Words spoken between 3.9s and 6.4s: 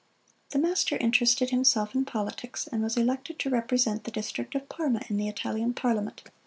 the district of Parma in the Italian Parliament.